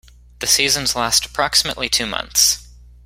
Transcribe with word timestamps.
The 0.39 0.47
seasons 0.47 0.95
last 0.95 1.27
approximately 1.27 1.87
two 1.87 2.07
months. 2.07 2.67